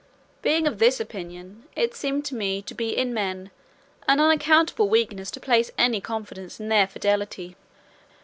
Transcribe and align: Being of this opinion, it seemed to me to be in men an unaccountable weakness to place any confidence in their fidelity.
Being 0.41 0.65
of 0.65 0.79
this 0.79 0.99
opinion, 0.99 1.65
it 1.75 1.93
seemed 1.93 2.25
to 2.25 2.33
me 2.35 2.63
to 2.63 2.73
be 2.73 2.97
in 2.97 3.13
men 3.13 3.51
an 4.07 4.19
unaccountable 4.19 4.89
weakness 4.89 5.29
to 5.29 5.39
place 5.39 5.69
any 5.77 6.01
confidence 6.01 6.59
in 6.59 6.69
their 6.69 6.87
fidelity. 6.87 7.55